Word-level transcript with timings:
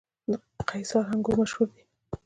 قیصار 0.69 1.03
انګور 1.11 1.35
مشهور 1.41 1.67
دي؟ 1.75 1.81